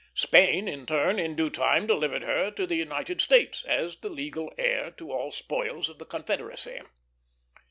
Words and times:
Spain, 0.15 0.67
in 0.67 0.87
turn, 0.87 1.19
in 1.19 1.35
due 1.35 1.51
time 1.51 1.85
delivered 1.85 2.23
her 2.23 2.49
to 2.49 2.65
the 2.65 2.73
United 2.73 3.21
States, 3.21 3.63
as 3.65 3.97
the 3.97 4.09
legal 4.09 4.51
heir 4.57 4.89
to 4.89 5.11
all 5.11 5.31
spoils 5.31 5.89
of 5.89 5.99
the 5.99 6.05
Confederacy. 6.07 6.81